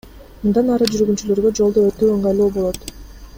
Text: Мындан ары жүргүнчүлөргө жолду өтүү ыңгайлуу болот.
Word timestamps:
Мындан 0.45 0.71
ары 0.75 0.87
жүргүнчүлөргө 0.95 1.51
жолду 1.61 1.85
өтүү 1.91 2.11
ыңгайлуу 2.15 2.49
болот. 2.57 2.91